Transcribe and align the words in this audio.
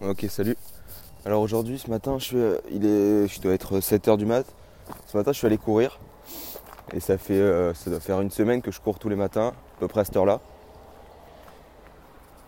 Ok, 0.00 0.26
salut. 0.28 0.56
Alors 1.24 1.42
aujourd'hui, 1.42 1.78
ce 1.78 1.90
matin, 1.90 2.18
je, 2.18 2.24
suis, 2.24 2.36
euh, 2.36 3.26
je 3.26 3.40
dois 3.40 3.52
être 3.54 3.80
7h 3.80 4.16
du 4.16 4.26
mat. 4.26 4.44
Ce 5.06 5.16
matin, 5.16 5.32
je 5.32 5.38
suis 5.38 5.46
allé 5.46 5.58
courir. 5.58 5.98
Et 6.92 7.00
ça 7.00 7.18
fait, 7.18 7.34
euh, 7.34 7.74
ça 7.74 7.90
doit 7.90 8.00
faire 8.00 8.20
une 8.20 8.30
semaine 8.30 8.62
que 8.62 8.70
je 8.70 8.80
cours 8.80 8.98
tous 8.98 9.08
les 9.08 9.16
matins, 9.16 9.48
à 9.48 9.80
peu 9.80 9.88
près 9.88 10.00
à 10.00 10.04
cette 10.04 10.16
heure-là. 10.16 10.40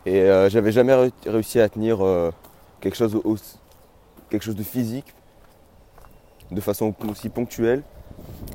Et 0.06 0.20
euh, 0.22 0.48
j'avais 0.48 0.72
jamais 0.72 0.94
ré- 0.94 1.12
réussi 1.26 1.60
à 1.60 1.68
tenir 1.68 1.98
quelque, 2.80 2.96
chose 2.96 3.14
au- 3.16 3.36
quelque 4.30 4.42
chose 4.42 4.56
de 4.56 4.62
physique, 4.62 5.12
de 6.50 6.60
façon 6.60 6.94
aussi 7.10 7.28
ponctuelle 7.28 7.82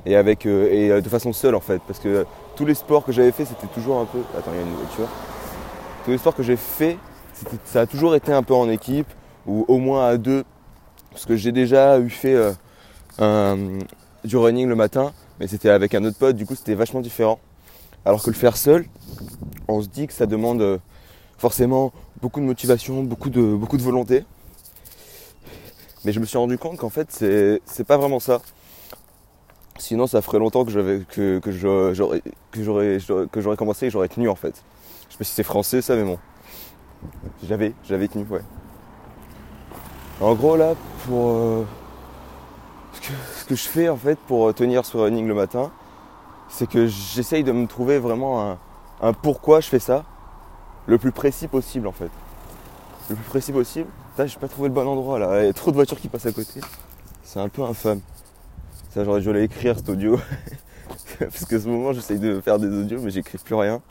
et 0.05 0.16
avec 0.16 0.46
et 0.46 1.02
de 1.02 1.10
façon 1.10 1.32
seule 1.34 1.55
en 1.55 1.60
fait, 1.62 1.82
parce 1.88 2.00
que 2.00 2.25
tous 2.55 2.66
les 2.66 2.73
sports 2.75 3.05
que 3.05 3.12
j'avais 3.12 3.32
fait, 3.32 3.46
c'était 3.46 3.68
toujours 3.68 4.00
un 4.00 4.05
peu. 4.05 4.20
Attends, 4.38 4.52
il 4.54 4.57
y 4.60 4.64
a 4.64 4.66
une 4.66 4.75
voiture. 4.75 5.07
Tous 6.05 6.12
les 6.12 6.18
sports 6.18 6.36
que 6.36 6.44
j'ai 6.44 6.57
fait, 6.57 6.98
ça 7.66 7.82
a 7.82 7.86
toujours 7.86 8.16
été 8.16 8.32
un 8.32 8.44
peu 8.44 8.54
en 8.54 8.70
équipe 8.70 9.08
ou 9.46 9.66
au 9.68 9.78
moins 9.78 10.08
à 10.08 10.18
deux, 10.18 10.44
parce 11.12 11.26
que 11.26 11.36
j'ai 11.36 11.52
déjà 11.52 12.00
eu 12.00 12.10
fait 12.10 12.54
euh, 13.20 13.80
du 14.24 14.38
running 14.38 14.68
le 14.68 14.76
matin, 14.76 15.12
mais 15.40 15.48
c'était 15.48 15.70
avec 15.70 15.96
un 15.96 16.04
autre 16.05 16.18
pote, 16.18 16.36
du 16.36 16.46
coup 16.46 16.55
c'était 16.55 16.76
vachement 16.76 17.02
différent. 17.02 17.40
Alors 18.05 18.22
que 18.22 18.30
le 18.30 18.36
faire 18.36 18.58
seul, 18.58 18.86
on 19.68 19.82
se 19.82 19.88
dit 19.88 20.08
que 20.08 20.14
ça 20.14 20.26
demande 20.26 20.62
euh, 20.62 20.77
forcément 21.38 21.94
beaucoup 22.22 22.40
de 22.40 22.46
motivation, 22.46 23.04
beaucoup 23.04 23.30
de, 23.30 23.41
beaucoup 23.41 23.77
de 23.77 23.84
volonté. 23.84 24.26
Mais 26.05 26.12
je 26.12 26.20
me 26.20 26.26
suis 26.26 26.38
rendu 26.38 26.58
compte 26.58 26.77
qu'en 26.77 26.90
fait 26.90 27.08
c'est 27.12 27.84
pas 27.86 27.98
vraiment 27.98 28.20
ça. 28.20 28.41
Sinon 29.77 30.05
ça 30.05 30.22
ferait 30.22 30.40
longtemps 30.40 30.66
que 30.66 31.04
que, 31.10 31.40
que 31.40 31.52
j'aurais 31.52 32.22
que 32.52 33.26
que 33.26 33.41
j'aurais 33.41 33.58
commencé 33.58 33.88
et 33.88 33.90
j'aurais 33.90 34.10
tenu 34.10 34.30
en 34.30 34.36
fait. 34.36 34.63
Je 35.08 35.13
sais 35.13 35.18
pas 35.18 35.24
si 35.24 35.32
c'est 35.32 35.44
français 35.44 35.82
ça 35.82 35.96
mais 35.96 36.04
bon. 36.04 36.20
J'avais, 37.43 37.73
j'avais 37.84 38.07
tenu, 38.07 38.25
ouais. 38.30 38.41
En 40.21 40.35
gros 40.35 40.55
là, 40.55 40.75
pour 41.05 41.31
euh, 41.31 41.66
ce, 43.01 43.45
que, 43.45 43.55
je 43.55 43.68
fais 43.68 43.90
en 43.90 43.98
fait 43.98 44.18
pour 44.20 44.48
euh, 44.48 44.54
tenir 44.54 44.85
ce 44.85 44.95
running 44.95 45.27
le 45.27 45.34
matin, 45.34 45.71
c'est 46.49 46.68
que 46.68 46.87
j'essaye 46.87 47.43
de 47.43 47.51
me 47.51 47.68
trouver 47.68 47.99
vraiment 47.99 48.51
un, 48.51 48.57
un 49.01 49.13
pourquoi 49.13 49.60
je 49.60 49.68
fais 49.68 49.79
ça, 49.79 50.05
le 50.85 50.98
plus 50.98 51.12
précis 51.12 51.48
possible 51.48 51.87
en 51.87 51.91
fait. 51.91 52.12
Le 53.10 53.15
plus 53.15 53.26
précis 53.26 53.51
possible. 53.51 53.90
Putain, 54.12 54.27
j'ai 54.27 54.40
pas 54.40 54.48
trouvé 54.48 54.70
le 54.70 54.73
bon 54.73 54.88
endroit 54.88 55.20
là, 55.20 55.41
il 55.41 55.48
y 55.48 55.49
a 55.49 55.54
trop 55.54 55.71
de 55.71 55.76
voitures 55.76 55.99
qui 55.99 56.07
passent 56.07 56.27
à 56.27 56.32
côté. 56.32 56.62
C'est 57.23 57.40
un 57.40 57.49
peu 57.49 57.63
infâme. 57.63 58.01
Ça 58.91 59.04
j'aurais 59.04 59.21
dû 59.21 59.29
aller 59.29 59.43
écrire 59.43 59.76
cet 59.76 59.90
audio. 59.90 60.20
parce 61.20 61.45
que 61.45 61.60
ce 61.60 61.67
moment 61.67 61.91
j'essaye 61.91 62.20
de 62.20 62.40
faire 62.40 62.60
des 62.60 62.67
audios 62.67 63.01
mais 63.01 63.10
j'écris 63.10 63.40
plus 63.40 63.55
rien. 63.55 63.82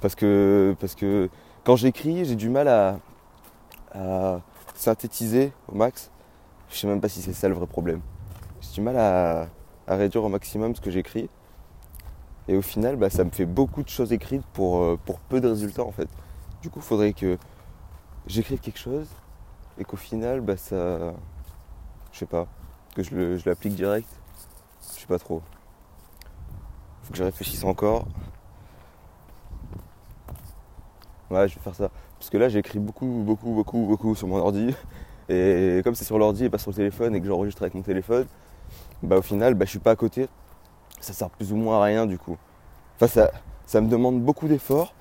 Parce 0.00 0.14
que, 0.14 0.76
parce 0.80 0.94
que 0.94 1.28
quand 1.68 1.76
j'écris, 1.76 2.24
j'ai 2.24 2.34
du 2.34 2.48
mal 2.48 2.66
à, 2.66 4.40
synthétiser 4.74 5.52
au 5.70 5.74
max. 5.74 6.10
Je 6.70 6.78
sais 6.78 6.86
même 6.86 6.98
pas 6.98 7.10
si 7.10 7.20
c'est 7.20 7.34
ça 7.34 7.46
le 7.46 7.54
vrai 7.54 7.66
problème. 7.66 8.00
J'ai 8.62 8.76
du 8.76 8.80
mal 8.80 8.96
à, 8.96 9.48
réduire 9.86 10.24
au 10.24 10.30
maximum 10.30 10.74
ce 10.74 10.80
que 10.80 10.90
j'écris. 10.90 11.28
Et 12.48 12.56
au 12.56 12.62
final, 12.62 12.96
bah, 12.96 13.10
ça 13.10 13.22
me 13.22 13.28
fait 13.28 13.44
beaucoup 13.44 13.82
de 13.82 13.88
choses 13.90 14.14
écrites 14.14 14.46
pour, 14.54 14.78
euh, 14.78 14.98
peu 15.28 15.42
de 15.42 15.48
résultats 15.48 15.84
en 15.84 15.92
fait. 15.92 16.08
Du 16.62 16.70
coup, 16.70 16.78
il 16.78 16.86
faudrait 16.86 17.12
que 17.12 17.36
j'écrive 18.26 18.60
quelque 18.60 18.78
chose 18.78 19.06
et 19.76 19.84
qu'au 19.84 19.98
final, 19.98 20.40
bah, 20.40 20.56
ça. 20.56 21.12
Je 22.12 22.18
sais 22.18 22.24
pas. 22.24 22.46
Que 22.94 23.02
je 23.02 23.46
l'applique 23.46 23.74
direct. 23.74 24.08
Je 24.94 25.00
sais 25.00 25.06
pas 25.06 25.18
trop. 25.18 25.42
Faut 27.02 27.12
que 27.12 27.18
je 27.18 27.24
réfléchisse 27.24 27.62
encore. 27.64 28.06
Ouais, 31.30 31.46
je 31.48 31.54
vais 31.54 31.60
faire 31.60 31.74
ça. 31.74 31.90
Parce 32.18 32.30
que 32.30 32.38
là, 32.38 32.48
j'écris 32.48 32.78
beaucoup, 32.78 33.22
beaucoup, 33.24 33.50
beaucoup, 33.50 33.86
beaucoup 33.86 34.14
sur 34.14 34.28
mon 34.28 34.38
ordi. 34.38 34.74
Et 35.28 35.82
comme 35.84 35.94
c'est 35.94 36.06
sur 36.06 36.18
l'ordi 36.18 36.46
et 36.46 36.48
pas 36.48 36.56
sur 36.56 36.70
le 36.70 36.76
téléphone 36.76 37.14
et 37.14 37.20
que 37.20 37.26
j'enregistre 37.26 37.60
avec 37.60 37.74
mon 37.74 37.82
téléphone, 37.82 38.26
bah 39.02 39.18
au 39.18 39.22
final, 39.22 39.52
bah, 39.52 39.66
je 39.66 39.70
suis 39.70 39.78
pas 39.78 39.90
à 39.90 39.96
côté. 39.96 40.26
Ça 41.00 41.12
sert 41.12 41.28
plus 41.28 41.52
ou 41.52 41.56
moins 41.56 41.80
à 41.80 41.84
rien 41.84 42.06
du 42.06 42.18
coup. 42.18 42.38
Enfin, 42.96 43.08
ça, 43.08 43.30
ça 43.66 43.82
me 43.82 43.88
demande 43.88 44.22
beaucoup 44.22 44.48
d'efforts 44.48 44.94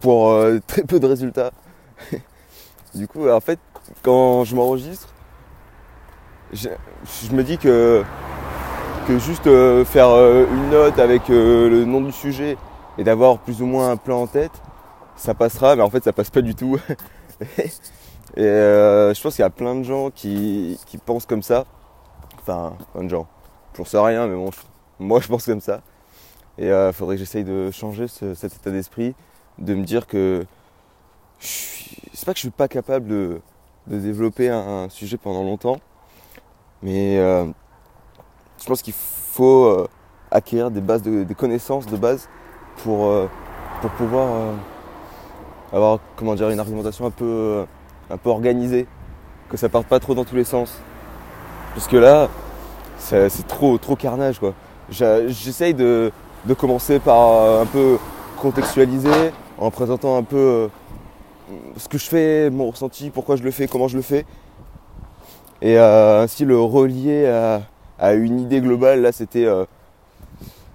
pour 0.00 0.32
euh, 0.32 0.58
très 0.66 0.82
peu 0.82 1.00
de 1.00 1.06
résultats. 1.06 1.50
du 2.94 3.08
coup, 3.08 3.26
en 3.26 3.40
fait, 3.40 3.58
quand 4.02 4.44
je 4.44 4.54
m'enregistre, 4.54 5.08
je, 6.52 6.68
me 7.32 7.42
dis 7.42 7.56
que, 7.56 8.04
que 9.08 9.18
juste 9.18 9.46
euh, 9.46 9.82
faire 9.86 10.10
euh, 10.10 10.44
une 10.52 10.68
note 10.68 10.98
avec 10.98 11.28
le 11.28 11.86
nom 11.86 12.02
du 12.02 12.12
sujet 12.12 12.58
et 12.98 13.04
d'avoir 13.04 13.38
plus 13.38 13.62
ou 13.62 13.66
moins 13.66 13.90
un 13.90 13.96
plan 13.96 14.20
en 14.20 14.26
tête, 14.26 14.52
ça 15.16 15.34
passera, 15.34 15.76
mais 15.76 15.82
en 15.82 15.90
fait 15.90 16.04
ça 16.04 16.12
passe 16.12 16.30
pas 16.30 16.42
du 16.42 16.54
tout. 16.54 16.78
et 17.58 17.70
euh, 18.38 19.14
je 19.14 19.22
pense 19.22 19.34
qu'il 19.34 19.42
y 19.42 19.46
a 19.46 19.50
plein 19.50 19.74
de 19.74 19.82
gens 19.82 20.10
qui, 20.10 20.78
pensent 21.04 21.26
comme 21.26 21.42
ça. 21.42 21.64
Enfin, 22.40 22.76
plein 22.92 23.04
de 23.04 23.08
gens. 23.08 23.26
J'en 23.76 23.84
sais 23.84 23.98
rien, 23.98 24.26
mais 24.26 24.34
bon, 24.34 24.50
je- 24.50 24.58
moi 24.98 25.20
je 25.20 25.28
pense 25.28 25.46
comme 25.46 25.60
ça. 25.60 25.80
Et 26.58 26.68
il 26.68 26.92
faudrait 26.92 27.16
que 27.16 27.20
j'essaye 27.20 27.44
de 27.44 27.70
changer 27.70 28.06
ce- 28.06 28.34
cet 28.34 28.54
état 28.54 28.70
d'esprit, 28.70 29.14
de 29.58 29.74
me 29.74 29.84
dire 29.84 30.06
que 30.06 30.46
c'est 31.40 32.24
pas 32.26 32.32
que 32.32 32.38
je 32.38 32.42
suis 32.42 32.50
pas 32.50 32.68
capable 32.68 33.08
de, 33.08 33.40
développer 33.86 34.48
un, 34.48 34.88
sujet 34.88 35.18
pendant 35.18 35.42
longtemps, 35.42 35.78
mais 36.82 37.18
euh, 37.18 37.44
je 38.58 38.64
pense 38.64 38.80
qu'il 38.80 38.94
faut 38.94 39.64
euh, 39.64 39.88
acquérir 40.30 40.70
des 40.70 40.80
bases, 40.80 41.02
de- 41.02 41.24
des 41.24 41.34
connaissances 41.34 41.86
de 41.86 41.96
base 41.96 42.28
pour, 42.78 43.06
euh, 43.06 43.28
pour 43.82 43.90
pouvoir 43.90 44.32
euh, 44.32 44.54
avoir 45.74 45.98
comment 46.16 46.34
dire 46.34 46.50
une 46.50 46.60
argumentation 46.60 47.06
un 47.06 47.10
peu 47.10 47.64
un 48.10 48.16
peu 48.16 48.30
organisée, 48.30 48.86
que 49.48 49.56
ça 49.56 49.68
parte 49.68 49.86
pas 49.86 49.98
trop 49.98 50.14
dans 50.14 50.24
tous 50.24 50.36
les 50.36 50.44
sens. 50.44 50.78
Parce 51.74 51.88
que 51.88 51.96
là, 51.96 52.28
c'est 52.98 53.46
trop 53.48 53.78
trop 53.78 53.96
carnage 53.96 54.38
quoi. 54.38 54.54
J'essaye 54.90 55.74
de, 55.74 56.12
de 56.44 56.54
commencer 56.54 56.98
par 56.98 57.20
euh, 57.20 57.62
un 57.62 57.66
peu 57.66 57.98
contextualiser, 58.40 59.32
en 59.58 59.70
présentant 59.70 60.16
un 60.16 60.22
peu 60.22 60.36
euh, 60.36 60.68
ce 61.76 61.88
que 61.88 61.98
je 61.98 62.04
fais, 62.04 62.50
mon 62.50 62.70
ressenti, 62.70 63.10
pourquoi 63.10 63.36
je 63.36 63.42
le 63.42 63.50
fais, 63.50 63.66
comment 63.66 63.88
je 63.88 63.96
le 63.96 64.02
fais. 64.02 64.26
Et 65.62 65.78
euh, 65.78 66.22
ainsi 66.22 66.44
le 66.44 66.60
relier 66.60 67.26
à, 67.26 67.62
à 67.98 68.12
une 68.12 68.38
idée 68.40 68.60
globale, 68.60 69.00
là 69.00 69.12
c'était 69.12 69.48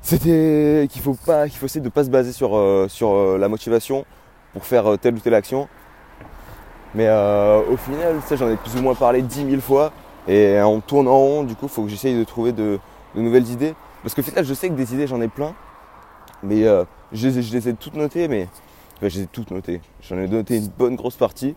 c'était 0.02 0.88
qu'il 0.92 1.02
faut 1.02 1.16
pas 1.26 1.48
qu'il 1.48 1.60
faut 1.60 1.68
essayer 1.68 1.82
de 1.82 1.90
pas 1.90 2.04
se 2.04 2.10
baser 2.10 2.32
sur, 2.32 2.58
sur 2.90 3.38
la 3.38 3.48
motivation 3.48 4.06
pour 4.54 4.66
faire 4.66 4.92
euh, 4.92 4.98
telle 4.98 5.16
ou 5.16 5.20
telle 5.20 5.34
action. 5.34 5.68
Mais 6.96 7.08
euh, 7.08 7.62
au 7.70 7.78
final, 7.78 8.22
ça 8.26 8.36
j'en 8.36 8.50
ai 8.50 8.56
plus 8.56 8.76
ou 8.78 8.82
moins 8.82 8.96
parlé 8.96 9.22
dix 9.22 9.44
mille 9.44 9.62
fois. 9.62 9.92
Et 10.28 10.60
on 10.62 10.80
tourne 10.80 11.08
en 11.08 11.18
rond, 11.18 11.44
du 11.44 11.56
coup, 11.56 11.66
il 11.66 11.70
faut 11.70 11.84
que 11.84 11.90
j'essaye 11.90 12.18
de 12.18 12.24
trouver 12.24 12.52
de, 12.52 12.80
nouvelles 13.16 13.50
idées. 13.50 13.74
Parce 14.04 14.14
qu'au 14.14 14.22
final, 14.22 14.46
je 14.46 14.54
sais 14.54 14.70
que 14.70 14.74
des 14.74 14.94
idées, 14.94 15.08
j'en 15.08 15.22
ai 15.22 15.28
plein. 15.28 15.56
Mais 16.44 16.66
euh, 16.66 16.84
je, 17.12 17.28
les 17.28 17.70
ai, 17.70 17.74
toutes 17.74 17.96
notées, 17.96 18.28
mais. 18.28 18.48
Enfin, 18.98 19.10
je 19.10 19.18
les 19.18 19.24
ai 19.24 19.28
toutes 19.28 19.52
notées. 19.52 19.82
J'en 20.02 20.18
ai 20.18 20.28
noté 20.28 20.58
une 20.58 20.68
bonne 20.68 20.96
grosse 20.96 21.16
partie. 21.16 21.56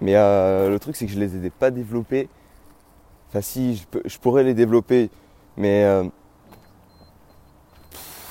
Mais 0.00 0.14
le 0.14 0.76
truc, 0.78 0.96
c'est 0.96 1.06
que 1.06 1.12
je 1.12 1.18
les 1.18 1.44
ai 1.44 1.50
pas 1.50 1.70
développées. 1.70 2.28
Enfin, 3.28 3.40
si, 3.40 3.76
je, 3.76 3.86
peux- 3.86 4.02
pourrais 4.20 4.44
les 4.44 4.54
développer, 4.54 5.10
mais. 5.56 5.84
euh, 5.84 6.04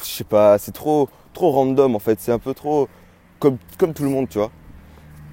je 0.03 0.09
sais 0.09 0.23
pas, 0.23 0.57
c'est 0.57 0.71
trop, 0.71 1.09
trop 1.33 1.51
random 1.51 1.95
en 1.95 1.99
fait. 1.99 2.19
C'est 2.19 2.31
un 2.31 2.39
peu 2.39 2.53
trop. 2.53 2.87
Comme, 3.39 3.57
tout 3.93 4.03
le 4.03 4.09
monde, 4.09 4.29
tu 4.29 4.37
vois. 4.37 4.51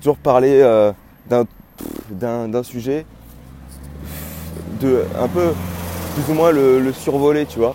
Toujours 0.01 0.19
parler 0.19 0.61
euh, 0.61 0.93
d'un, 1.29 2.63
sujet 2.63 3.07
de 4.81 5.05
un 5.19 5.29
peu 5.29 5.53
plus 6.15 6.33
ou 6.33 6.35
moins 6.35 6.51
le, 6.51 6.81
le 6.81 6.93
survoler, 6.93 7.47
tu 7.47 7.59
vois. 7.59 7.75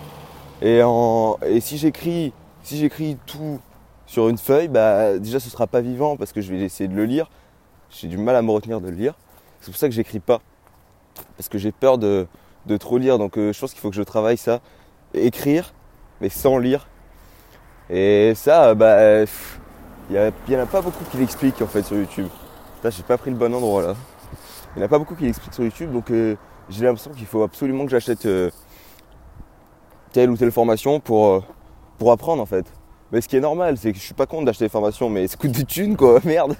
Et, 0.62 0.82
en, 0.82 1.38
et 1.44 1.60
si 1.60 1.78
j'écris 1.78 2.32
si 2.62 2.76
j'écris 2.78 3.16
tout 3.26 3.60
sur 4.06 4.28
une 4.28 4.38
feuille, 4.38 4.68
bah 4.68 5.18
déjà 5.18 5.40
ce 5.40 5.50
sera 5.50 5.66
pas 5.66 5.80
vivant 5.80 6.16
parce 6.16 6.32
que 6.32 6.40
je 6.40 6.52
vais 6.52 6.60
essayer 6.60 6.88
de 6.88 6.94
le 6.94 7.04
lire. 7.04 7.30
J'ai 7.90 8.08
du 8.08 8.18
mal 8.18 8.36
à 8.36 8.42
me 8.42 8.50
retenir 8.50 8.80
de 8.80 8.88
le 8.88 8.96
lire. 8.96 9.14
C'est 9.60 9.70
pour 9.70 9.78
ça 9.78 9.88
que 9.88 9.94
j'écris 9.94 10.20
pas. 10.20 10.40
Parce 11.36 11.48
que 11.48 11.58
j'ai 11.58 11.72
peur 11.72 11.98
de, 11.98 12.26
de 12.66 12.76
trop 12.76 12.98
lire. 12.98 13.18
Donc 13.18 13.38
euh, 13.38 13.52
je 13.52 13.60
pense 13.60 13.72
qu'il 13.72 13.80
faut 13.80 13.90
que 13.90 13.96
je 13.96 14.02
travaille 14.02 14.36
ça. 14.36 14.60
Écrire, 15.14 15.72
mais 16.20 16.28
sans 16.28 16.58
lire. 16.58 16.86
Et 17.88 18.34
ça, 18.36 18.74
bah, 18.74 19.24
il 20.10 20.32
n'y 20.48 20.56
en 20.56 20.62
a 20.62 20.66
pas 20.66 20.82
beaucoup 20.82 21.04
qui 21.04 21.18
l'expliquent 21.18 21.62
en 21.62 21.66
fait 21.66 21.84
sur 21.84 21.96
YouTube. 21.96 22.26
J'ai 22.82 23.02
pas 23.04 23.16
pris 23.16 23.30
le 23.30 23.36
bon 23.36 23.54
endroit 23.54 23.82
là. 23.82 23.94
Il 24.74 24.78
n'y 24.78 24.82
en 24.82 24.86
a 24.86 24.88
pas 24.88 24.98
beaucoup 24.98 25.14
qui 25.14 25.24
l'expliquent 25.24 25.54
sur 25.54 25.62
YouTube, 25.62 25.92
donc 25.92 26.10
euh, 26.10 26.36
j'ai 26.68 26.84
l'impression 26.84 27.12
qu'il 27.12 27.26
faut 27.26 27.42
absolument 27.42 27.84
que 27.84 27.90
j'achète 27.90 28.26
euh, 28.26 28.50
telle 30.12 30.30
ou 30.30 30.36
telle 30.36 30.50
formation 30.50 30.98
pour, 30.98 31.28
euh, 31.28 31.44
pour 31.98 32.10
apprendre 32.10 32.42
en 32.42 32.46
fait. 32.46 32.66
Mais 33.12 33.20
ce 33.20 33.28
qui 33.28 33.36
est 33.36 33.40
normal, 33.40 33.76
c'est 33.76 33.92
que 33.92 33.98
je 33.98 34.02
suis 34.02 34.14
pas 34.14 34.26
contre 34.26 34.46
d'acheter 34.46 34.64
des 34.64 34.68
formations, 34.68 35.08
mais 35.08 35.28
ça 35.28 35.36
coûte 35.36 35.52
des 35.52 35.64
thunes 35.64 35.96
quoi, 35.96 36.20
merde. 36.24 36.56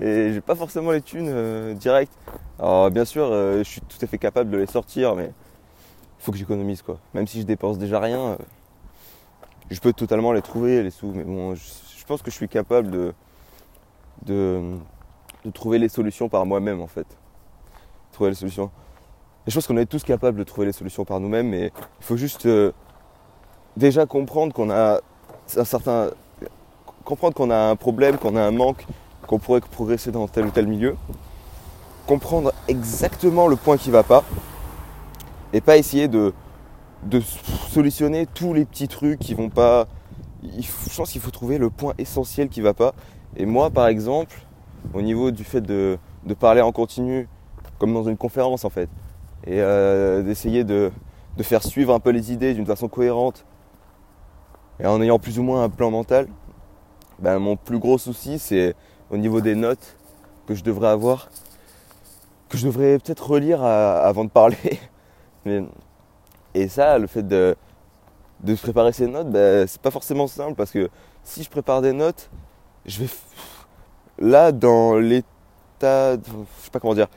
Et 0.00 0.32
j'ai 0.34 0.40
pas 0.40 0.54
forcément 0.54 0.90
les 0.90 1.02
thunes 1.02 1.74
direct. 1.74 2.12
Alors 2.58 2.90
bien 2.90 3.06
sûr, 3.06 3.30
je 3.30 3.62
suis 3.62 3.80
tout 3.80 3.98
à 4.02 4.06
fait 4.06 4.18
capable 4.18 4.50
de 4.50 4.58
les 4.58 4.66
sortir, 4.66 5.14
mais 5.14 5.26
il 5.26 6.22
faut 6.22 6.32
que 6.32 6.38
j'économise 6.38 6.82
quoi. 6.82 6.98
Même 7.14 7.26
si 7.26 7.40
je 7.40 7.46
dépense 7.46 7.78
déjà 7.78 7.98
rien, 8.00 8.36
je 9.70 9.80
peux 9.80 9.92
totalement 9.92 10.32
les 10.32 10.42
trouver 10.42 10.82
les 10.82 10.90
sous. 10.90 11.12
Mais 11.14 11.24
bon, 11.24 11.54
pense 12.10 12.22
que 12.22 12.30
je 12.32 12.34
suis 12.34 12.48
capable 12.48 12.90
de, 12.90 13.14
de 14.26 15.50
trouver 15.54 15.78
les 15.78 15.88
solutions 15.88 16.28
par 16.28 16.44
moi-même 16.44 16.80
en 16.80 16.88
fait. 16.88 17.06
Trouver 18.10 18.30
les 18.30 18.36
solutions. 18.36 18.68
Et 19.46 19.50
je 19.52 19.54
pense 19.54 19.68
qu'on 19.68 19.76
est 19.76 19.86
tous 19.86 20.02
capables 20.02 20.36
de 20.36 20.42
trouver 20.42 20.66
les 20.66 20.72
solutions 20.72 21.04
par 21.04 21.20
nous-mêmes, 21.20 21.48
mais 21.48 21.66
il 22.00 22.04
faut 22.04 22.16
juste 22.16 22.46
euh, 22.46 22.72
déjà 23.76 24.06
comprendre 24.06 24.52
qu'on 24.52 24.70
a 24.70 24.98
un 25.56 25.64
certain. 25.64 26.10
comprendre 27.04 27.34
qu'on 27.34 27.50
a 27.52 27.70
un 27.70 27.76
problème, 27.76 28.18
qu'on 28.18 28.34
a 28.34 28.42
un 28.42 28.50
manque, 28.50 28.84
qu'on 29.28 29.38
pourrait 29.38 29.60
progresser 29.60 30.10
dans 30.10 30.26
tel 30.26 30.46
ou 30.46 30.50
tel 30.50 30.66
milieu. 30.66 30.96
Comprendre 32.08 32.52
exactement 32.66 33.46
le 33.46 33.54
point 33.54 33.76
qui 33.76 33.90
ne 33.90 33.92
va 33.92 34.02
pas. 34.02 34.24
Et 35.52 35.60
pas 35.60 35.76
essayer 35.76 36.08
de, 36.08 36.34
de 37.04 37.20
solutionner 37.20 38.26
tous 38.26 38.52
les 38.52 38.64
petits 38.64 38.88
trucs 38.88 39.20
qui 39.20 39.34
vont 39.34 39.48
pas. 39.48 39.86
Je 40.42 40.96
pense 40.96 41.10
qu'il 41.10 41.20
faut 41.20 41.30
trouver 41.30 41.58
le 41.58 41.70
point 41.70 41.94
essentiel 41.98 42.48
qui 42.48 42.60
va 42.60 42.74
pas. 42.74 42.94
Et 43.36 43.46
moi, 43.46 43.70
par 43.70 43.86
exemple, 43.86 44.36
au 44.94 45.02
niveau 45.02 45.30
du 45.30 45.44
fait 45.44 45.60
de, 45.60 45.98
parler 46.38 46.60
en 46.60 46.72
continu, 46.72 47.28
comme 47.78 47.92
dans 47.92 48.04
une 48.04 48.16
conférence 48.16 48.64
en 48.64 48.70
fait, 48.70 48.88
et 49.46 49.60
euh, 49.60 50.22
d'essayer 50.22 50.64
de, 50.64 50.90
faire 51.42 51.62
suivre 51.62 51.94
un 51.94 52.00
peu 52.00 52.10
les 52.10 52.32
idées 52.32 52.54
d'une 52.54 52.66
façon 52.66 52.88
cohérente, 52.88 53.44
et 54.78 54.86
en 54.86 55.00
ayant 55.00 55.18
plus 55.18 55.38
ou 55.38 55.42
moins 55.42 55.64
un 55.64 55.68
plan 55.68 55.90
mental, 55.90 56.28
ben, 57.18 57.38
mon 57.38 57.56
plus 57.56 57.78
gros 57.78 57.98
souci 57.98 58.38
c'est 58.38 58.74
au 59.10 59.16
niveau 59.16 59.40
des 59.40 59.54
notes 59.54 59.96
que 60.46 60.54
je 60.54 60.62
devrais 60.62 60.88
avoir, 60.88 61.30
que 62.48 62.58
je 62.58 62.66
devrais 62.66 62.98
peut-être 62.98 63.30
relire 63.30 63.62
avant 63.62 64.24
de 64.24 64.30
parler. 64.30 64.80
et 66.54 66.68
ça, 66.68 66.98
le 66.98 67.06
fait 67.06 67.26
de, 67.26 67.56
de 68.42 68.54
préparer 68.54 68.92
ces 68.92 69.06
notes, 69.06 69.30
ben, 69.30 69.66
c'est 69.66 69.80
pas 69.80 69.90
forcément 69.90 70.26
simple 70.26 70.54
parce 70.54 70.70
que 70.70 70.88
si 71.24 71.42
je 71.42 71.50
prépare 71.50 71.82
des 71.82 71.92
notes, 71.92 72.30
je 72.86 73.00
vais 73.00 73.08
là 74.18 74.52
dans 74.52 74.96
l'état, 74.96 76.14
je 76.14 76.62
sais 76.62 76.70
pas 76.70 76.80
comment 76.80 76.94
dire. 76.94 77.08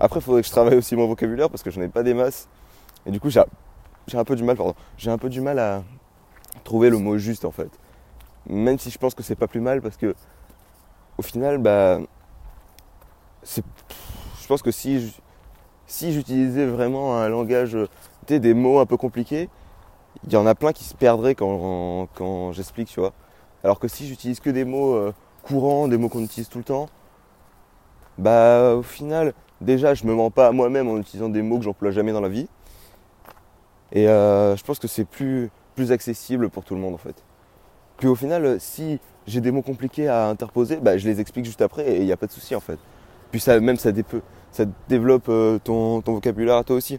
Après, 0.00 0.20
il 0.20 0.22
faudrait 0.22 0.42
que 0.42 0.46
je 0.46 0.52
travaille 0.52 0.76
aussi 0.76 0.94
mon 0.94 1.06
vocabulaire 1.06 1.50
parce 1.50 1.62
que 1.62 1.70
je 1.70 1.80
n'ai 1.80 1.88
pas 1.88 2.02
des 2.02 2.14
masses. 2.14 2.48
Et 3.06 3.10
du 3.10 3.20
coup, 3.20 3.30
j'ai 3.30 3.40
un 4.14 4.24
peu 4.24 4.36
du 4.36 4.44
mal, 4.44 4.56
pardon, 4.56 4.74
j'ai 4.96 5.10
un 5.10 5.18
peu 5.18 5.28
du 5.28 5.40
mal 5.40 5.58
à 5.58 5.82
trouver 6.64 6.90
le 6.90 6.98
mot 6.98 7.18
juste 7.18 7.44
en 7.44 7.50
fait. 7.50 7.70
Même 8.46 8.78
si 8.78 8.90
je 8.90 8.98
pense 8.98 9.14
que 9.14 9.22
c'est 9.22 9.36
pas 9.36 9.46
plus 9.46 9.60
mal 9.60 9.80
parce 9.82 9.96
que 9.96 10.14
au 11.16 11.22
final, 11.22 11.58
bah, 11.58 11.98
je 13.42 14.46
pense 14.46 14.62
que 14.62 14.70
si 14.70 15.14
si 15.86 16.12
j'utilisais 16.12 16.66
vraiment 16.66 17.16
un 17.16 17.28
langage, 17.28 17.76
des 18.26 18.52
mots 18.52 18.78
un 18.78 18.84
peu 18.84 18.98
compliqués, 18.98 19.48
il 20.26 20.32
y 20.32 20.36
en 20.36 20.46
a 20.46 20.54
plein 20.54 20.72
qui 20.72 20.84
se 20.84 20.94
perdraient 20.94 21.34
quand, 21.34 22.52
j'explique, 22.52 22.88
tu 22.88 23.00
vois. 23.00 23.12
Alors 23.64 23.78
que 23.78 23.88
si 23.88 24.06
j'utilise 24.06 24.40
que 24.40 24.50
des 24.50 24.64
mots 24.64 24.94
euh, 24.94 25.12
courants, 25.42 25.88
des 25.88 25.98
mots 25.98 26.08
qu'on 26.08 26.22
utilise 26.22 26.48
tout 26.48 26.58
le 26.58 26.64
temps, 26.64 26.88
bah 28.18 28.74
au 28.74 28.82
final, 28.82 29.32
déjà 29.60 29.94
je 29.94 30.04
me 30.04 30.14
mens 30.14 30.30
pas 30.30 30.48
à 30.48 30.52
moi-même 30.52 30.88
en 30.88 30.98
utilisant 30.98 31.28
des 31.28 31.42
mots 31.42 31.58
que 31.58 31.64
j'emploie 31.64 31.90
jamais 31.90 32.12
dans 32.12 32.20
la 32.20 32.28
vie. 32.28 32.48
Et 33.92 34.08
euh, 34.08 34.56
je 34.56 34.64
pense 34.64 34.78
que 34.78 34.88
c'est 34.88 35.04
plus, 35.04 35.50
accessible 35.90 36.50
pour 36.50 36.64
tout 36.64 36.74
le 36.74 36.80
monde 36.80 36.94
en 36.94 36.98
fait. 36.98 37.22
Puis 37.98 38.08
au 38.08 38.16
final, 38.16 38.60
si 38.60 38.98
j'ai 39.28 39.40
des 39.40 39.52
mots 39.52 39.62
compliqués 39.62 40.08
à 40.08 40.26
interposer, 40.26 40.76
bah, 40.76 40.98
je 40.98 41.08
les 41.08 41.20
explique 41.20 41.44
juste 41.44 41.62
après 41.62 41.88
et 41.88 41.98
il 41.98 42.04
n'y 42.04 42.10
a 42.10 42.16
pas 42.16 42.26
de 42.26 42.32
souci 42.32 42.56
en 42.56 42.60
fait. 42.60 42.78
Puis 43.30 43.40
ça, 43.40 43.60
même 43.60 43.76
ça, 43.76 43.90
ça 44.50 44.64
développe 44.88 45.28
euh, 45.28 45.58
ton, 45.62 46.00
vocabulaire 46.00 46.56
à 46.56 46.64
toi 46.64 46.76
aussi. 46.76 46.98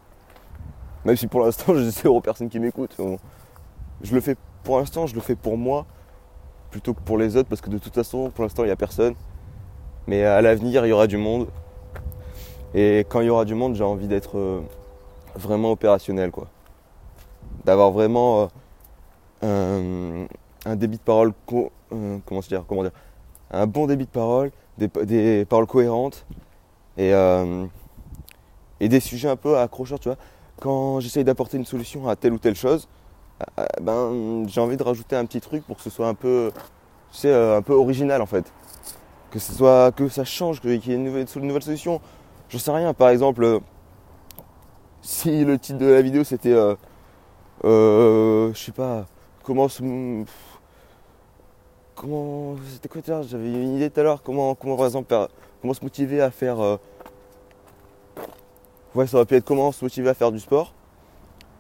Même 1.06 1.16
si 1.16 1.28
pour 1.28 1.42
l'instant 1.42 1.74
j'ai 1.76 1.90
zéro 1.90 2.22
personne 2.22 2.50
qui 2.50 2.60
m'écoute. 2.60 2.96
Je 4.02 4.14
le 4.14 4.22
fais 4.22 4.36
pour 4.64 4.80
l'instant, 4.80 5.08
je 5.08 5.16
le 5.16 5.22
fais 5.22 5.36
pour 5.36 5.58
moi 5.58 5.86
plutôt 6.72 6.94
que 6.94 7.02
pour 7.02 7.18
les 7.18 7.36
autres 7.36 7.50
parce 7.50 7.62
que 7.62 7.70
de 7.70 7.78
toute 7.78 7.96
façon 7.96 8.30
pour 8.30 8.44
l'instant 8.44 8.64
il 8.64 8.68
n'y 8.68 8.72
a 8.72 8.76
personne. 8.76 9.16
Mais 10.08 10.24
à 10.24 10.42
l'avenir 10.42 10.86
il 10.86 10.90
y 10.90 10.92
aura 10.92 11.08
du 11.08 11.18
monde. 11.18 11.48
Et 12.74 13.00
quand 13.10 13.22
il 13.22 13.28
y 13.28 13.30
aura 13.30 13.46
du 13.46 13.56
monde 13.56 13.76
j'ai 13.76 13.84
envie 13.84 14.08
d'être 14.08 14.38
euh, 14.38 14.62
vraiment 15.36 15.72
opérationnel 15.72 16.32
quoi. 16.32 16.48
D'avoir 17.66 17.92
vraiment 17.92 18.50
euh, 19.44 20.26
un, 20.66 20.76
débit 20.76 20.98
de 20.98 21.04
parole 21.04 21.34
euh, 21.54 22.18
comment 22.26 22.42
dire 22.42 22.64
comment 22.68 22.84
dire 22.84 22.92
un 23.52 23.66
bon 23.66 23.88
débit 23.88 24.06
de 24.06 24.12
parole, 24.12 24.52
des, 24.78 25.46
paroles 25.46 25.66
cohérentes 25.66 26.26
et, 26.98 27.12
et 28.80 28.90
des 28.90 29.00
sujets 29.00 29.28
un 29.28 29.36
peu 29.36 29.58
accrocheurs, 29.58 30.00
tu 30.00 30.10
vois. 30.10 30.20
Quand 30.60 31.00
j'essaye 31.00 31.24
d'apporter 31.24 31.58
une 31.58 31.66
solution 31.66 32.08
à 32.10 32.16
telle 32.16 32.34
ou 32.34 32.38
telle 32.38 32.56
chose, 32.56 32.88
euh, 33.58 33.66
ben, 33.82 34.46
j'ai 34.48 34.60
envie 34.60 34.76
de 34.76 34.84
rajouter 34.84 35.16
un 35.16 35.26
petit 35.26 35.40
truc 35.40 35.64
pour 35.66 35.78
que 35.78 35.84
ce 35.84 35.90
soit 35.90 36.08
un 36.08 36.14
peu, 36.14 36.52
tu 37.14 37.28
euh, 37.28 37.58
un 37.58 37.62
peu 37.62 37.74
original 37.74 38.22
en 38.22 38.26
fait. 38.26 38.52
Que 39.32 39.40
ce 39.40 39.54
soit, 39.54 39.92
que 39.94 40.10
ça 40.10 40.26
change, 40.26 40.60
qu'il 40.60 40.72
y 40.72 40.92
ait 40.92 40.96
une 40.96 41.04
nouvelle, 41.04 41.28
solution. 41.64 42.02
Je 42.50 42.58
sais 42.58 42.72
rien, 42.72 42.94
par 42.94 43.10
exemple, 43.10 43.44
euh, 43.44 43.60
si 45.02 45.46
le 45.46 45.58
titre 45.58 45.80
de 45.80 45.86
la 45.86 46.02
vidéo 46.02 46.24
c'était, 46.24 46.56
je 47.64 48.52
sais 48.56 48.72
pas, 48.74 49.06
comment 49.44 49.70
se, 49.70 49.82
comment, 51.96 52.56
c'était 52.70 52.90
quoi 52.90 53.02
J'avais 53.24 53.50
une 53.50 53.76
idée 53.78 53.90
tout 53.90 54.00
à 54.02 54.04
l'heure, 54.04 54.24
comment, 54.24 54.56
comment 54.56 54.76
par 54.76 54.88
exemple, 54.88 55.16
comment 55.62 55.74
se 55.74 55.84
motiver 55.84 56.22
à 56.22 56.32
faire, 56.32 56.58
ouais, 58.96 59.08
ça 59.08 59.18
aurait 59.18 59.26
pu 59.26 59.36
être 59.36 59.46
comment 59.46 59.72
se 59.72 59.84
motiver 59.84 60.10
à 60.10 60.14
faire 60.14 60.32
du 60.32 60.40
sport? 60.40 60.74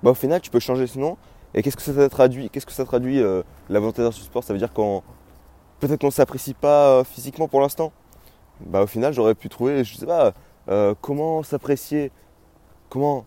Bah 0.03 0.11
au 0.11 0.13
final, 0.13 0.41
tu 0.41 0.49
peux 0.49 0.59
changer 0.59 0.87
ce 0.87 0.97
nom 0.97 1.17
et 1.53 1.61
qu'est-ce 1.61 1.77
que 1.77 1.83
ça 1.83 2.09
traduit 2.09 2.49
Qu'est-ce 2.49 2.65
que 2.65 2.71
ça 2.71 2.85
traduit 2.85 3.21
euh, 3.21 3.43
la 3.69 3.79
volonté 3.79 4.01
d'un 4.01 4.11
sport? 4.11 4.43
Ça 4.43 4.53
veut 4.53 4.59
dire 4.59 4.73
qu'on 4.73 5.03
peut-être 5.79 6.01
qu'on 6.01 6.11
s'apprécie 6.11 6.53
pas 6.53 6.89
euh, 6.89 7.03
physiquement 7.03 7.47
pour 7.47 7.61
l'instant. 7.61 7.91
Bah 8.61 8.81
au 8.83 8.87
final 8.87 9.13
j'aurais 9.13 9.35
pu 9.35 9.49
trouver, 9.49 9.83
je 9.83 9.97
sais 9.97 10.05
pas, 10.05 10.33
euh, 10.69 10.93
comment 11.01 11.43
s'apprécier, 11.43 12.11
comment 12.89 13.25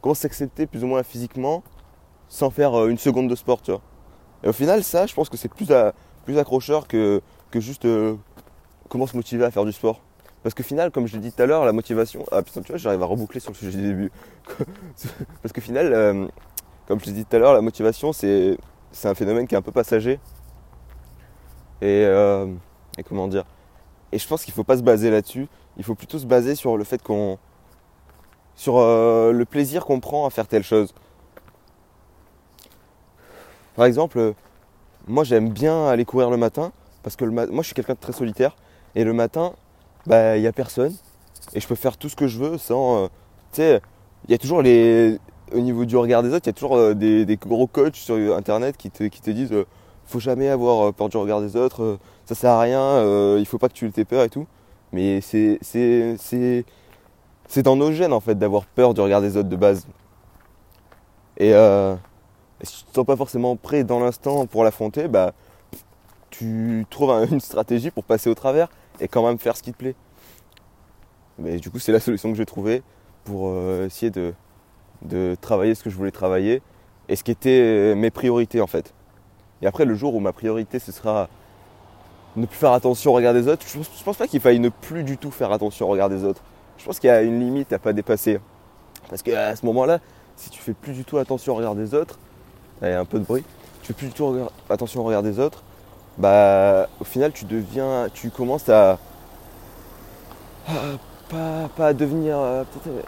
comment 0.00 0.14
s'accepter 0.14 0.66
plus 0.66 0.84
ou 0.84 0.86
moins 0.86 1.02
physiquement 1.02 1.62
sans 2.28 2.50
faire 2.50 2.86
une 2.86 2.98
seconde 2.98 3.28
de 3.28 3.34
sport. 3.34 3.60
Et 4.42 4.48
au 4.48 4.52
final 4.52 4.84
ça, 4.84 5.06
je 5.06 5.14
pense 5.14 5.28
que 5.28 5.36
c'est 5.36 5.48
plus 5.48 5.68
plus 6.24 6.38
accrocheur 6.38 6.86
que 6.86 7.22
que 7.50 7.60
juste 7.60 7.86
comment 8.88 9.06
se 9.06 9.16
motiver 9.16 9.44
à 9.44 9.50
faire 9.50 9.64
du 9.64 9.72
sport. 9.72 10.00
Parce 10.44 10.54
que 10.54 10.62
final, 10.62 10.90
comme 10.90 11.08
je 11.08 11.14
l'ai 11.14 11.20
dit 11.20 11.32
tout 11.32 11.42
à 11.42 11.46
l'heure, 11.46 11.64
la 11.64 11.72
motivation. 11.72 12.24
Ah 12.30 12.42
putain, 12.42 12.60
tu 12.60 12.68
vois, 12.68 12.76
j'arrive 12.76 13.02
à 13.02 13.06
reboucler 13.06 13.40
sur 13.40 13.50
le 13.50 13.56
sujet 13.56 13.78
du 13.78 13.88
début. 13.88 14.12
Parce 15.42 15.52
que 15.52 15.60
final, 15.62 16.28
comme 16.86 17.00
je 17.00 17.06
l'ai 17.06 17.12
dit 17.12 17.24
tout 17.24 17.36
à 17.36 17.38
l'heure, 17.38 17.54
la 17.54 17.62
motivation, 17.62 18.12
c'est, 18.12 18.58
un 19.04 19.14
phénomène 19.14 19.46
qui 19.46 19.54
est 19.54 19.58
un 19.58 19.62
peu 19.62 19.72
passager. 19.72 20.20
Euh, 21.82 22.46
et, 22.98 23.02
comment 23.02 23.26
dire? 23.26 23.44
Et 24.12 24.18
je 24.18 24.28
pense 24.28 24.44
qu'il 24.44 24.52
ne 24.52 24.56
faut 24.56 24.64
pas 24.64 24.76
se 24.76 24.82
baser 24.82 25.10
là-dessus. 25.10 25.48
Il 25.76 25.84
faut 25.84 25.94
plutôt 25.94 26.18
se 26.18 26.26
baser 26.26 26.54
sur 26.54 26.76
le 26.76 26.84
fait 26.84 27.02
qu'on. 27.02 27.38
sur 28.54 28.78
euh, 28.78 29.32
le 29.32 29.44
plaisir 29.46 29.86
qu'on 29.86 30.00
prend 30.00 30.26
à 30.26 30.30
faire 30.30 30.46
telle 30.46 30.62
chose. 30.62 30.94
Par 33.76 33.86
exemple, 33.86 34.34
moi 35.08 35.24
j'aime 35.24 35.48
bien 35.48 35.88
aller 35.88 36.04
courir 36.04 36.30
le 36.30 36.36
matin 36.36 36.70
parce 37.02 37.16
que 37.16 37.24
moi 37.24 37.46
je 37.58 37.62
suis 37.62 37.74
quelqu'un 37.74 37.94
de 37.94 37.98
très 37.98 38.12
solitaire 38.12 38.56
et 38.94 39.02
le 39.02 39.12
matin, 39.12 39.54
bah 40.06 40.36
il 40.36 40.40
n'y 40.40 40.46
a 40.46 40.52
personne 40.52 40.94
et 41.54 41.60
je 41.60 41.66
peux 41.66 41.74
faire 41.74 41.96
tout 41.96 42.08
ce 42.08 42.16
que 42.16 42.26
je 42.26 42.38
veux 42.38 42.58
sans. 42.58 43.04
Euh, 43.04 43.06
tu 43.52 43.62
sais, 43.62 43.80
il 44.28 44.32
y 44.32 44.34
a 44.34 44.38
toujours 44.38 44.62
les, 44.62 45.18
au 45.52 45.60
niveau 45.60 45.84
du 45.84 45.96
regard 45.96 46.22
des 46.22 46.30
autres, 46.30 46.46
il 46.46 46.48
y 46.48 46.50
a 46.50 46.54
toujours 46.54 46.76
euh, 46.76 46.94
des, 46.94 47.36
gros 47.36 47.66
coachs 47.66 47.96
sur 47.96 48.16
internet 48.36 48.76
qui 48.76 48.90
te, 48.90 49.04
qui 49.04 49.20
te 49.20 49.30
disent 49.30 49.52
euh, 49.52 49.66
faut 50.06 50.20
jamais 50.20 50.48
avoir 50.48 50.92
peur 50.92 51.08
du 51.08 51.16
regard 51.16 51.40
des 51.40 51.56
autres, 51.56 51.98
ça 52.26 52.34
sert 52.34 52.50
à 52.50 52.60
rien, 52.60 53.38
il 53.38 53.46
faut 53.46 53.56
pas 53.56 53.68
que 53.68 53.74
tu 53.74 53.90
aies 53.96 54.04
peur 54.04 54.24
et 54.24 54.28
tout. 54.28 54.46
Mais 54.92 55.22
c'est, 55.22 55.58
c'est, 55.62 56.64
dans 57.62 57.76
nos 57.76 57.90
gènes 57.90 58.12
en 58.12 58.20
fait 58.20 58.34
d'avoir 58.34 58.66
peur 58.66 58.92
du 58.92 59.00
regard 59.00 59.22
des 59.22 59.36
autres 59.38 59.48
de 59.48 59.56
base. 59.56 59.86
Et, 61.38 61.52
si 62.62 62.84
tu 62.84 62.84
te 62.84 62.94
sens 62.94 63.06
pas 63.06 63.16
forcément 63.16 63.56
prêt 63.56 63.82
dans 63.82 63.98
l'instant 63.98 64.46
pour 64.46 64.62
l'affronter, 64.62 65.08
bah 65.08 65.32
tu 66.28 66.84
trouves 66.90 67.10
une 67.30 67.40
stratégie 67.40 67.90
pour 67.90 68.04
passer 68.04 68.28
au 68.28 68.34
travers 68.34 68.68
et 69.00 69.08
quand 69.08 69.26
même 69.26 69.38
faire 69.38 69.56
ce 69.56 69.62
qui 69.62 69.72
te 69.72 69.78
plaît. 69.78 69.94
Mais 71.38 71.58
du 71.58 71.70
coup 71.70 71.78
c'est 71.78 71.92
la 71.92 72.00
solution 72.00 72.30
que 72.30 72.36
j'ai 72.36 72.46
trouvée 72.46 72.82
pour 73.24 73.52
essayer 73.82 74.10
de, 74.10 74.34
travailler 75.40 75.74
ce 75.74 75.82
que 75.82 75.90
je 75.90 75.96
voulais 75.96 76.10
travailler 76.10 76.62
et 77.08 77.16
ce 77.16 77.24
qui 77.24 77.30
était 77.30 77.94
mes 77.96 78.10
priorités 78.10 78.60
en 78.60 78.66
fait. 78.66 78.94
Et 79.62 79.66
après, 79.66 79.84
le 79.84 79.94
jour 79.94 80.14
où 80.14 80.20
ma 80.20 80.32
priorité 80.32 80.78
ce 80.78 80.92
sera 80.92 81.28
ne 82.36 82.46
plus 82.46 82.56
faire 82.56 82.72
attention 82.72 83.12
au 83.12 83.14
regard 83.14 83.32
des 83.32 83.48
autres, 83.48 83.64
je 83.66 83.78
pense, 83.78 83.88
pense 84.02 84.16
pas 84.16 84.26
qu'il 84.26 84.40
faille 84.40 84.58
ne 84.58 84.68
plus 84.68 85.04
du 85.04 85.16
tout 85.16 85.30
faire 85.30 85.52
attention 85.52 85.86
au 85.86 85.90
regard 85.90 86.08
des 86.08 86.24
autres. 86.24 86.42
Je 86.78 86.84
pense 86.84 86.98
qu'il 86.98 87.08
y 87.08 87.12
a 87.12 87.22
une 87.22 87.40
limite 87.40 87.72
à 87.72 87.78
pas 87.78 87.92
dépasser. 87.92 88.40
Parce 89.08 89.22
qu'à 89.22 89.54
ce 89.54 89.64
moment-là, 89.66 90.00
si 90.36 90.50
tu 90.50 90.60
fais 90.60 90.74
plus 90.74 90.92
du 90.92 91.04
tout 91.04 91.18
attention 91.18 91.52
au 91.52 91.56
regard 91.56 91.74
des 91.74 91.94
autres, 91.94 92.18
il 92.82 92.88
y 92.88 92.90
a 92.90 93.00
un 93.00 93.04
peu 93.04 93.18
de 93.18 93.24
bruit, 93.24 93.44
tu 93.82 93.88
fais 93.88 93.94
plus 93.94 94.08
du 94.08 94.12
tout 94.12 94.36
attention 94.68 95.00
au 95.00 95.04
regard 95.04 95.22
des 95.22 95.38
autres, 95.38 95.62
bah 96.18 96.88
au 97.00 97.04
final 97.04 97.32
tu 97.32 97.44
deviens, 97.44 98.08
tu 98.12 98.30
commences 98.30 98.68
à 98.68 98.98
pas, 101.76 101.92
devenir. 101.92 102.38
Euh, 102.38 102.64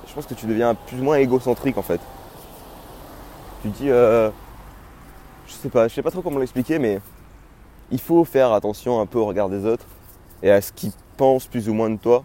je 0.07 0.13
pense 0.15 0.27
que 0.27 0.35
tu 0.35 0.47
deviens 0.47 0.75
plus 0.75 1.01
ou 1.01 1.05
moins 1.05 1.17
égocentrique 1.17 1.79
en 1.79 1.83
fait. 1.83 2.01
Tu 3.63 3.69
dis. 3.69 3.91
Euh, 3.91 4.31
je 5.47 5.53
sais 5.53 5.69
pas, 5.69 5.89
je 5.89 5.95
sais 5.95 6.03
pas 6.03 6.11
trop 6.11 6.23
comment 6.23 6.41
l'expliquer, 6.41 6.79
mais 6.79 7.01
il 7.91 8.01
faut 8.01 8.25
faire 8.25 8.53
attention 8.53 9.01
un 9.01 9.07
peu 9.07 9.19
au 9.19 9.27
regard 9.27 9.49
des 9.49 9.65
autres 9.65 9.87
et 10.43 10.51
à 10.51 10.61
ce 10.61 10.73
qui 10.73 10.93
pensent 11.17 11.47
plus 11.47 11.69
ou 11.69 11.75
moins 11.75 11.91
de 11.91 11.97
toi. 11.97 12.25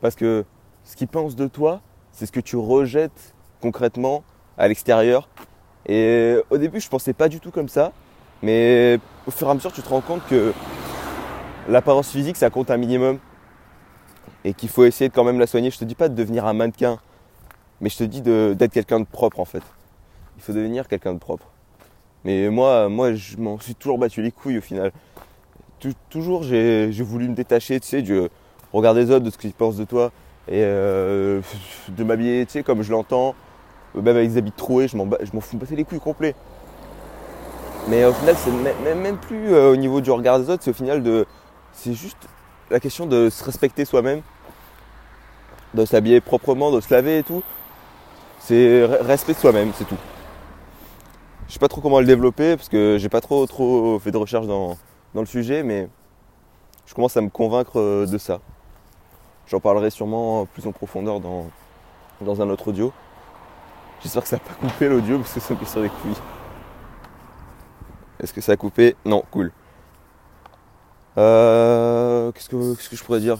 Parce 0.00 0.14
que 0.14 0.44
ce 0.84 0.96
qu'ils 0.96 1.08
pensent 1.08 1.36
de 1.36 1.46
toi, 1.46 1.80
c'est 2.12 2.26
ce 2.26 2.32
que 2.32 2.40
tu 2.40 2.56
rejettes 2.56 3.34
concrètement 3.60 4.24
à 4.56 4.68
l'extérieur. 4.68 5.28
Et 5.86 6.36
au 6.50 6.58
début, 6.58 6.80
je 6.80 6.88
pensais 6.88 7.12
pas 7.12 7.28
du 7.28 7.40
tout 7.40 7.50
comme 7.50 7.68
ça. 7.68 7.92
Mais 8.42 8.98
au 9.26 9.30
fur 9.30 9.48
et 9.48 9.50
à 9.50 9.54
mesure, 9.54 9.72
tu 9.72 9.82
te 9.82 9.88
rends 9.88 10.00
compte 10.00 10.22
que 10.28 10.52
l'apparence 11.68 12.10
physique, 12.10 12.36
ça 12.36 12.50
compte 12.50 12.70
un 12.70 12.76
minimum. 12.76 13.18
Et 14.44 14.54
qu'il 14.54 14.68
faut 14.68 14.84
essayer 14.84 15.08
de 15.08 15.14
quand 15.14 15.24
même 15.24 15.38
la 15.38 15.46
soigner. 15.46 15.70
Je 15.70 15.78
te 15.78 15.84
dis 15.84 15.94
pas 15.94 16.08
de 16.08 16.14
devenir 16.14 16.46
un 16.46 16.52
mannequin. 16.52 16.98
Mais 17.80 17.88
je 17.88 17.98
te 17.98 18.04
dis 18.04 18.22
d'être 18.22 18.72
quelqu'un 18.72 19.00
de 19.00 19.06
propre 19.06 19.40
en 19.40 19.44
fait. 19.44 19.62
Il 20.36 20.42
faut 20.42 20.52
devenir 20.52 20.88
quelqu'un 20.88 21.14
de 21.14 21.18
propre. 21.18 21.46
Mais 22.24 22.48
moi, 22.48 22.88
moi, 22.88 23.14
je 23.14 23.36
m'en 23.36 23.58
suis 23.58 23.74
toujours 23.74 23.98
battu 23.98 24.22
les 24.22 24.32
couilles 24.32 24.58
au 24.58 24.62
final. 24.62 24.92
toujours, 26.10 26.42
j'ai 26.42 26.90
voulu 27.02 27.28
me 27.28 27.34
détacher, 27.34 27.78
tu 27.80 27.86
sais, 27.86 28.02
du 28.02 28.20
regard 28.72 28.94
des 28.94 29.10
autres, 29.10 29.24
de 29.24 29.30
ce 29.30 29.38
qu'ils 29.38 29.52
pensent 29.52 29.76
de 29.76 29.84
toi, 29.84 30.10
et 30.48 30.62
euh, 30.62 31.40
de 31.88 32.04
m'habiller, 32.04 32.46
comme 32.64 32.82
je 32.82 32.90
l'entends, 32.90 33.34
même 33.94 34.16
avec 34.16 34.30
des 34.30 34.38
habits 34.38 34.52
troués, 34.52 34.88
je 34.88 34.96
m'en 34.96 35.40
fous 35.40 35.56
passer 35.58 35.76
les 35.76 35.84
couilles 35.84 36.00
complets. 36.00 36.34
Mais 37.88 38.04
au 38.04 38.12
final, 38.12 38.36
c'est 38.36 38.50
même, 38.94 39.16
plus 39.16 39.54
euh, 39.54 39.72
au 39.72 39.76
niveau 39.76 40.02
du 40.02 40.10
regard 40.10 40.38
des 40.38 40.50
autres, 40.50 40.62
c'est 40.62 40.70
au 40.70 40.74
final 40.74 41.02
de. 41.02 41.26
C'est 41.72 41.94
juste 41.94 42.18
la 42.70 42.80
question 42.80 43.06
de 43.06 43.30
se 43.30 43.42
respecter 43.42 43.86
soi-même, 43.86 44.20
de 45.72 45.84
s'habiller 45.86 46.20
proprement, 46.20 46.70
de 46.70 46.80
se 46.80 46.92
laver 46.92 47.18
et 47.18 47.22
tout. 47.22 47.42
C'est 48.40 48.84
respect 48.84 49.32
de 49.32 49.38
soi-même, 49.38 49.72
c'est 49.74 49.86
tout. 49.86 49.96
Je 51.46 51.54
sais 51.54 51.58
pas 51.58 51.68
trop 51.68 51.80
comment 51.80 52.00
le 52.00 52.06
développer 52.06 52.56
parce 52.56 52.68
que 52.68 52.98
j'ai 52.98 53.08
pas 53.08 53.22
trop 53.22 53.46
trop 53.46 53.98
fait 53.98 54.10
de 54.10 54.18
recherche 54.18 54.46
dans, 54.46 54.76
le 55.14 55.26
sujet, 55.26 55.62
mais 55.62 55.88
je 56.84 56.94
commence 56.94 57.16
à 57.16 57.22
me 57.22 57.30
convaincre 57.30 57.80
euh, 57.80 58.06
de 58.06 58.18
ça. 58.18 58.40
J'en 59.46 59.60
parlerai 59.60 59.88
sûrement 59.88 60.44
plus 60.44 60.66
en 60.66 60.72
profondeur 60.72 61.20
dans, 61.20 61.46
dans 62.20 62.42
un 62.42 62.50
autre 62.50 62.68
audio. 62.68 62.92
J'espère 64.02 64.22
que 64.22 64.28
ça 64.28 64.36
n'a 64.36 64.42
pas 64.42 64.54
coupé 64.54 64.88
l'audio 64.88 65.18
parce 65.18 65.32
que 65.32 65.40
ça 65.40 65.54
me 65.54 65.64
sur 65.64 65.80
les 65.80 65.88
couilles. 65.88 66.14
Est-ce 68.20 68.32
que 68.32 68.40
ça 68.40 68.52
a 68.52 68.56
coupé 68.56 68.96
Non, 69.04 69.22
cool. 69.30 69.52
Euh, 71.16 72.32
qu'est-ce, 72.32 72.48
que, 72.48 72.96
je 72.96 73.04
pourrais 73.04 73.20
dire? 73.20 73.38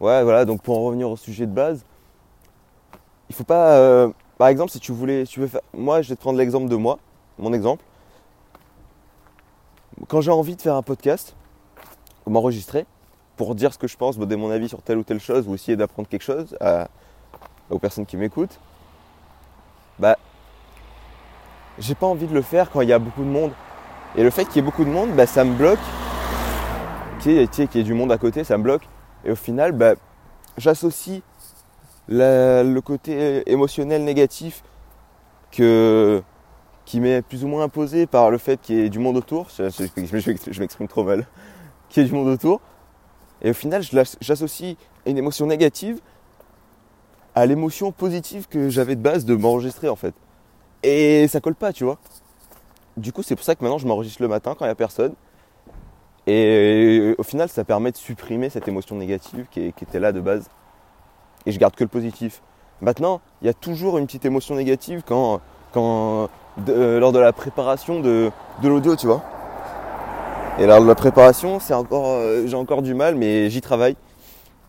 Ouais, 0.00 0.22
voilà, 0.22 0.44
donc 0.44 0.62
pour 0.62 0.78
en 0.78 0.84
revenir 0.84 1.10
au 1.10 1.16
sujet 1.16 1.46
de 1.46 1.52
base, 1.52 1.84
il 3.28 3.34
faut 3.34 3.44
pas. 3.44 3.78
Euh, 3.78 4.10
par 4.38 4.48
exemple, 4.48 4.70
si 4.70 4.80
tu 4.80 4.92
voulais, 4.92 5.24
tu 5.24 5.40
veux 5.40 5.46
faire. 5.46 5.62
Moi, 5.74 6.02
je 6.02 6.10
vais 6.10 6.16
te 6.16 6.20
prendre 6.20 6.38
l'exemple 6.38 6.68
de 6.68 6.76
moi, 6.76 6.98
mon 7.38 7.52
exemple. 7.52 7.84
Quand 10.08 10.20
j'ai 10.20 10.30
envie 10.30 10.56
de 10.56 10.60
faire 10.60 10.74
un 10.74 10.82
podcast, 10.82 11.34
m'enregistrer, 12.26 12.86
pour 13.36 13.54
dire 13.54 13.72
ce 13.72 13.78
que 13.78 13.86
je 13.86 13.96
pense, 13.96 14.18
donner 14.18 14.36
mon 14.36 14.50
avis 14.50 14.68
sur 14.68 14.82
telle 14.82 14.98
ou 14.98 15.04
telle 15.04 15.20
chose, 15.20 15.48
ou 15.48 15.54
essayer 15.54 15.76
d'apprendre 15.76 16.08
quelque 16.08 16.24
chose 16.24 16.56
aux 17.70 17.78
personnes 17.78 18.06
qui 18.06 18.16
m'écoutent, 18.16 18.58
bah, 19.98 20.16
j'ai 21.78 21.94
pas 21.94 22.06
envie 22.06 22.26
de 22.26 22.34
le 22.34 22.42
faire 22.42 22.70
quand 22.70 22.80
il 22.80 22.88
y 22.88 22.92
a 22.92 22.98
beaucoup 22.98 23.22
de 23.22 23.28
monde. 23.28 23.52
Et 24.16 24.22
le 24.22 24.30
fait 24.30 24.44
qu'il 24.44 24.56
y 24.56 24.58
ait 24.60 24.62
beaucoup 24.62 24.84
de 24.84 24.90
monde, 24.90 25.10
bah, 25.14 25.26
ça 25.26 25.44
me 25.44 25.54
bloque. 25.54 25.78
Qu'il 27.20 27.32
y, 27.32 27.38
ait, 27.38 27.82
du 27.82 27.94
monde 27.94 28.12
à 28.12 28.18
côté, 28.18 28.44
ça 28.44 28.56
me 28.56 28.62
bloque. 28.62 28.88
Et 29.24 29.30
au 29.30 29.36
final, 29.36 29.72
bah, 29.72 29.94
j'associe 30.56 31.22
le 32.08 32.78
côté 32.80 33.42
émotionnel 33.50 34.04
négatif 34.04 34.62
que, 35.50 36.22
qui 36.84 37.00
m'est 37.00 37.22
plus 37.22 37.44
ou 37.44 37.48
moins 37.48 37.64
imposé 37.64 38.06
par 38.06 38.30
le 38.30 38.38
fait 38.38 38.60
qu'il 38.60 38.76
y 38.76 38.80
ait 38.80 38.88
du 38.90 38.98
monde 38.98 39.16
autour, 39.16 39.48
je, 39.50 39.68
je, 39.68 40.60
m'exprime 40.60 40.88
trop 40.88 41.04
mal, 41.04 41.26
qu'il 41.88 42.02
y 42.02 42.06
ait 42.06 42.08
du 42.08 42.14
monde 42.14 42.28
autour, 42.28 42.60
et 43.42 43.50
au 43.50 43.54
final 43.54 43.82
j'associe 44.20 44.76
une 45.04 45.18
émotion 45.18 45.46
négative 45.46 46.00
à 47.34 47.44
l'émotion 47.46 47.92
positive 47.92 48.46
que 48.48 48.70
j'avais 48.70 48.96
de 48.96 49.02
base 49.02 49.24
de 49.24 49.34
m'enregistrer 49.34 49.88
en 49.88 49.96
fait. 49.96 50.14
Et 50.82 51.26
ça 51.28 51.40
colle 51.40 51.54
pas, 51.54 51.72
tu 51.72 51.84
vois. 51.84 51.98
Du 52.96 53.12
coup, 53.12 53.22
c'est 53.22 53.36
pour 53.36 53.44
ça 53.44 53.54
que 53.54 53.62
maintenant 53.62 53.78
je 53.78 53.86
m'enregistre 53.86 54.22
le 54.22 54.28
matin 54.28 54.54
quand 54.56 54.64
il 54.64 54.68
n'y 54.68 54.72
a 54.72 54.76
personne. 54.76 55.14
Et 56.26 57.14
au 57.18 57.22
final, 57.22 57.48
ça 57.48 57.64
permet 57.64 57.92
de 57.92 57.96
supprimer 57.96 58.50
cette 58.50 58.66
émotion 58.68 58.96
négative 58.96 59.46
qui 59.50 59.66
était 59.68 60.00
là 60.00 60.12
de 60.12 60.20
base 60.20 60.48
et 61.46 61.52
je 61.52 61.58
garde 61.58 61.74
que 61.74 61.84
le 61.84 61.88
positif. 61.88 62.42
Maintenant, 62.82 63.20
il 63.40 63.46
y 63.46 63.50
a 63.50 63.54
toujours 63.54 63.96
une 63.96 64.06
petite 64.06 64.24
émotion 64.26 64.56
négative 64.56 65.02
euh, 65.10 66.28
lors 67.00 67.12
de 67.12 67.18
la 67.18 67.32
préparation 67.32 68.00
de, 68.00 68.30
l'audio, 68.62 68.96
tu 68.96 69.06
vois. 69.06 69.22
Et 70.58 70.66
lors 70.66 70.82
de 70.82 70.86
la 70.86 70.94
préparation, 70.94 71.58
euh, 71.70 72.46
j'ai 72.46 72.56
encore 72.56 72.82
du 72.82 72.94
mal, 72.94 73.14
mais 73.14 73.48
j'y 73.48 73.60
travaille. 73.60 73.96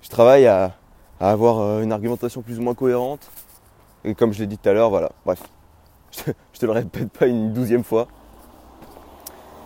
Je 0.02 0.10
travaille 0.10 0.46
à, 0.48 0.72
avoir 1.20 1.60
euh, 1.60 1.82
une 1.82 1.92
argumentation 1.92 2.42
plus 2.42 2.60
ou 2.60 2.62
moins 2.62 2.76
cohérente. 2.76 3.30
Et 4.06 4.14
comme 4.14 4.32
je 4.32 4.40
l'ai 4.40 4.48
dit 4.48 4.58
tout 4.58 4.70
à 4.70 4.74
l'heure, 4.74 4.90
voilà, 4.90 5.12
bref. 5.26 5.42
Je 6.54 6.60
te, 6.60 6.66
le 6.66 6.72
répète 6.72 7.10
pas 7.12 7.28
une 7.28 7.54
douzième 7.54 7.84
fois. 7.84 8.08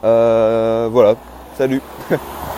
voilà, 0.01 1.15
salut 1.57 1.81